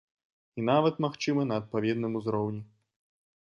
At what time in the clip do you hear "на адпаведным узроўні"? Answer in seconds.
1.51-2.61